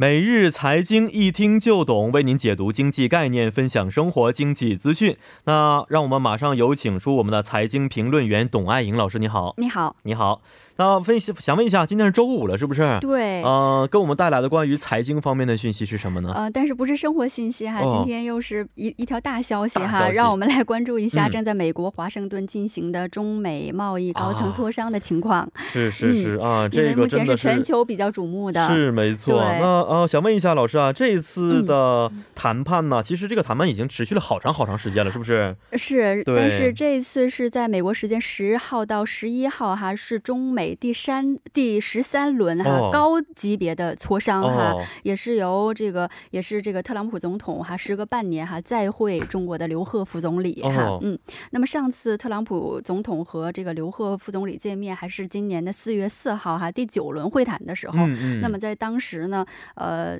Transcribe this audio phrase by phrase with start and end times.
[0.00, 5.16] 每日财经一听就懂，为您解读经济概念，分享生活经济资讯。
[5.44, 9.54] 那让我们马上有请出我们的财经评论员董爱颖老师，你好。
[9.56, 10.40] 你好，你好。
[10.76, 12.98] 那分析想问一下，今天是周五了，是不是？
[13.00, 13.42] 对。
[13.42, 16.30] 呃，给我们带来的关于财经方面的讯息是什么呢？
[16.32, 17.80] 呃，但是不是生活信息哈？
[17.82, 25.50] 今天又是一一条大消息哈，让我们来关注一下正在美国华盛顿进行的中美贸易高层磋商的情况。
[25.56, 28.64] 是是是啊，这个目前是全球比较瞩目的。
[28.68, 29.34] 是没错。
[29.34, 35.56] 那呃，想问一下老师啊，这一次的谈判呢，其实这个谈判已经持续了好长好长时间了，是不是？
[35.72, 36.22] 是。
[36.24, 41.36] 但是这一次是在美国时间十号到十一号哈，是中美第三。
[41.52, 51.18] 第十三轮哈高级别的磋商哈，也是由这个也是这个特朗普总统哈时隔半年哈再会中国的刘鹤副总理哈嗯，
[51.50, 58.06] 那么上次特朗普总统和这个刘鹤副总理见面还是今年的四月四号哈第九轮会谈的时候，
[58.42, 59.44] 那么在当时呢
[59.78, 60.18] 呃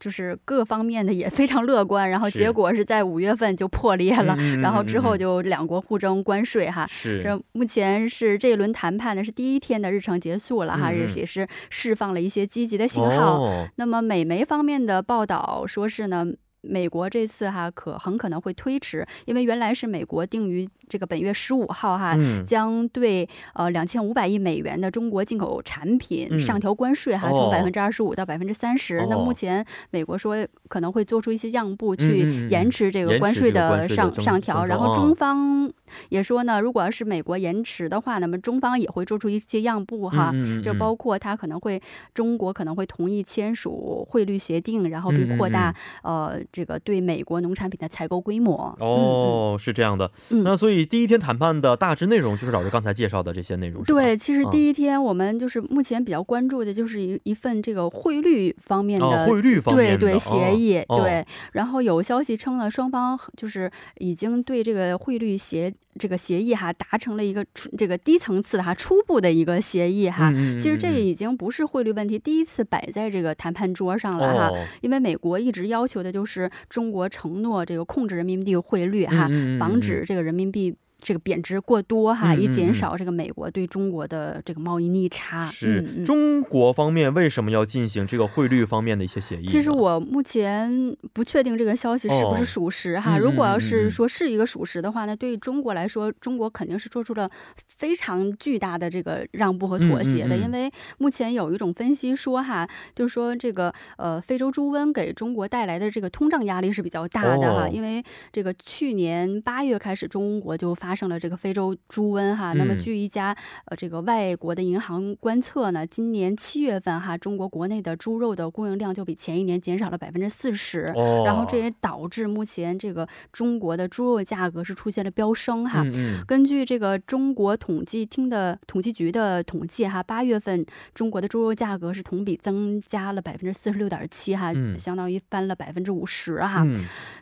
[0.00, 10.64] 就是各方面的也非常乐观，然后结果是在五月份就破裂了，然后之后就两国互征关税哈是这目前是这一轮谈判呢是第一天的日程结束。
[10.64, 13.68] 了哈，也是释放了一些积极的信号。
[13.76, 16.26] 那么美媒方面的报道说是呢。
[16.66, 29.04] 美国这次哈可很可能会推迟，因为原来是美国定于这个本月十五号哈，将对呃两千五百亿美元的中国进口产品上调关税哈，从百分之二十五到百分之三十。
[29.08, 34.64] 那目前美国说可能会做出一些让步，去延迟这个关税的上上调。
[34.64, 35.70] 然后中方
[36.08, 41.80] 也说呢，如果要是美国延迟的话，那么中方也会做出一些让步哈，就包括他可能会
[42.14, 46.40] 中国可能会同意签署汇率协定，然后并扩大呃。
[46.54, 50.08] 这个对美国农产品的采购规模哦，是这样的。
[50.28, 53.82] 那所以第一天谈判的大致内容就是老师刚才介绍的这些内容。
[53.82, 60.80] 对，其实第一天我们就是目前比较关注的就是一一份这个汇率方面的汇率方面对对协议。
[60.90, 67.44] 对，然后有消息称呢，双方就是已经对这个汇率协这个协议哈达成了一个
[67.76, 70.32] 这个低层次的哈初步的一个协议哈。
[70.58, 76.50] 其实这已经不是汇率问题第一次摆在这个谈判桌上了哈，因为美国一直要求的就是。
[76.68, 79.28] 中国承诺这个控制人民币汇率哈，
[79.58, 80.74] 防止这个人民币。
[81.04, 85.44] 这个贬值过多哈，以减少这个美国对中国的这个贸易逆差。
[85.44, 89.46] 是中国方面为什么要进行这个汇率方面的一些协议？
[89.46, 93.18] 其实我目前不确定这个消息是不是属实哈。
[93.18, 97.28] 如果要是说是一个属实的话，那对于中国来说，中国肯定是做出了
[97.68, 100.34] 非常巨大的这个让步和妥协的。
[100.38, 107.68] 因为目前有一种分析说哈，就是说这个呃非洲猪瘟给中国带来的这个通胀压力是比较大的哈。
[107.68, 120.82] 因为这个去年八月开始，中国就发生了这个非洲猪瘟哈，那么据一家呃这个外国的银行观测呢，今年七月份哈，中国国内的猪肉的供应量就比前一年减少了百分之四十，
[121.24, 125.84] 然后这也导致目前这个中国的猪肉价格是出现了飙升哈。
[126.26, 130.64] 根据这个中国统计厅的统计局的统计哈，八月份
[130.94, 136.64] 中国的猪肉价格是同比增加了百分之四十六点七哈，相当于翻了百分之五十哈，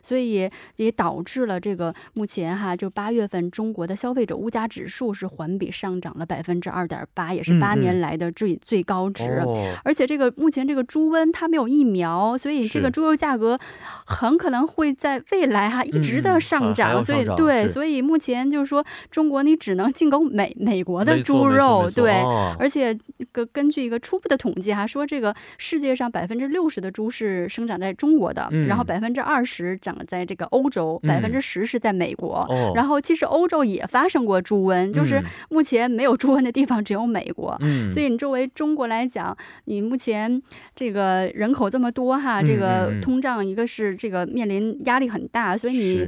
[0.03, 3.73] 所以也导致了这个目前哈，就八月份中。
[3.73, 9.41] 国的消费者物价指数是环比上涨了百分之二点八，也是八年来的最最高值。
[9.83, 13.57] 而且这个目前这个猪瘟它没有疫苗，所以这个猪肉价格
[14.05, 17.03] 很可能会在未来哈一直的上涨。
[17.03, 22.11] 所以对，所以目前就是说中国你只能进口美美国的猪肉，对。
[22.59, 22.95] 而且
[23.31, 32.47] 根根据一个初步的统计哈，说这个世界上百分之六十的猪是生长在中国的，然后百分之二十长在这个欧洲，百分之十是在美国。
[32.75, 33.63] 然后其实欧洲。
[33.63, 37.57] 也发生过猪瘟，就是目前没有猪瘟的地方只有美国，
[37.91, 39.35] 所以你作为中国来讲，
[39.65, 40.41] 你目前
[40.75, 46.07] 这个人口这么多哈，这个通胀一个是这个面临压力很大，所以你。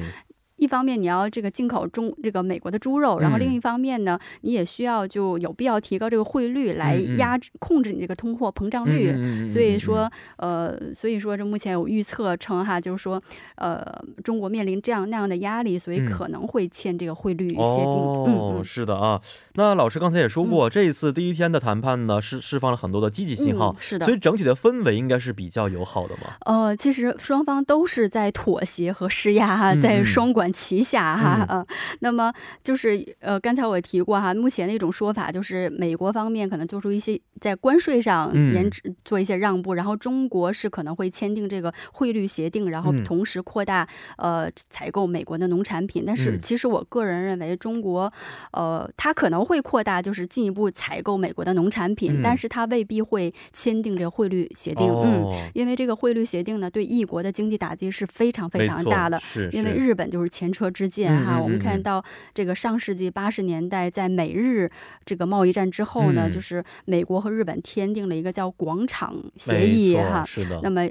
[0.57, 9.13] 一方面你要这个进口中这个美国的猪肉，然后另一方面呢，你也需要就有必要提高这个汇率来压制控制你这个通货膨胀率。
[9.47, 13.21] 所以说，呃，所以说这目前有预测称哈，就是说，
[13.55, 13.85] 呃，
[14.23, 17.59] 中国面临这样那样的压力，所以可能会签这个汇率协定。
[17.61, 19.19] 哦，是的啊。
[19.55, 23.75] 那老师刚才也说过，这一次第一天的谈判呢，是释放了很多的积极信号。
[23.77, 24.05] 是的。
[24.05, 26.33] 所以整体的氛围应该是比较友好的嘛。
[26.45, 30.44] 呃，其实双方都是在妥协和施压哈，在双管。
[30.45, 31.45] 管齐下哈。
[31.49, 31.65] 嗯，
[31.99, 32.31] 那么
[32.63, 43.87] 就是呃，刚才我提过哈，目前的一种说法就是美国方面可能做出一些在关税上延迟做一些让步，然后中国是可能会签订这个汇率协定，然后同时扩大
[44.17, 46.03] 呃采购美国的农产品。
[46.05, 48.11] 但是其实我个人认为，中国
[48.51, 54.87] 呃，它可能会扩大，就是进一步采购美国的农产品，但是它未必会签订这个汇率协定。
[54.87, 59.19] 嗯，因为这个汇率协定呢，对一国的经济打击是非常非常大的。
[59.19, 61.41] 是，因为日本就是前车之鉴哈。
[61.41, 62.03] 我们看到
[62.33, 64.69] 这个上世纪八十年代，在美日
[65.05, 70.23] 这个贸易战之后呢，就是美国和日本签订了一个叫广场协议哈。
[70.25, 70.59] 是的。
[70.61, 70.89] 那么。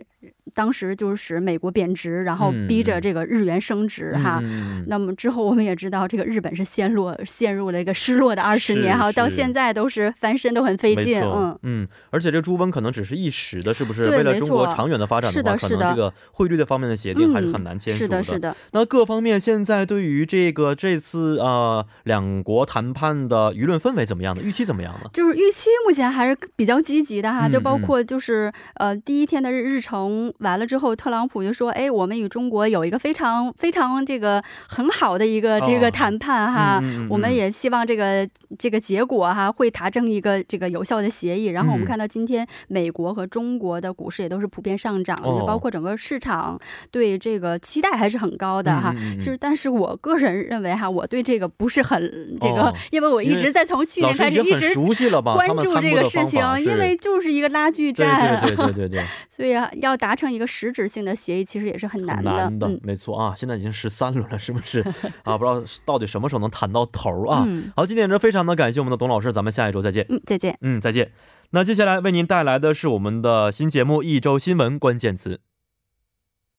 [0.55, 4.43] 当时就是使美国贬值，然后逼着这个日元升值哈。
[4.87, 11.21] 那么之后我们也知道，这个日本是陷落陷入了一个失落的二十年哈，到现在都是翻身都很费劲。
[11.21, 14.05] 嗯嗯，而且这猪瘟可能只是一时的，是不是？
[14.11, 18.23] 为了中国长远的发展的话，可能这个汇率的方面的协定还是很难签署的。
[18.23, 18.57] 是的，是的。
[18.71, 24.43] 那各方面现在对于这个这次呃两国谈判的舆论氛围怎么样呢？
[24.45, 25.11] 预期怎么样呢？
[25.13, 30.33] 就是预期目前还是比较积极的哈，就包括就是呃第一天的日日程。
[30.45, 48.95] 完了之后，特朗普就说：“哎，我们与中国有一个非常非常这个很好的一个这个谈判哈，我们也希望这个这个结果哈会达成一个这个有效的协议。”然后我们看到今天美国和中国的股市也都是普遍上涨的，包括整个市场对这个期待还是很高的哈。
[49.19, 59.05] 其实，但是我个人认为哈，我对这个不是很这个，因为我一直在从去年开始一直关注这个事情，因为就是一个拉锯战，对对对对，
[59.35, 60.34] 所以要达成。
[60.35, 63.35] 一个实质性的协议其实也是很难的，难的，没错啊！
[63.37, 64.81] 现在已经十三轮了，是不是
[65.23, 65.39] 啊？
[65.39, 67.47] 不知道到底什么时候能谈到头啊？
[67.77, 70.05] 好，今天呢非常的感谢我们的董老师，咱们下一周再见。
[70.09, 70.59] 嗯，再见。
[70.61, 71.13] 嗯，再见。
[71.51, 75.37] 那接下来为您带来的是我们的新节目《一周新闻关键词》。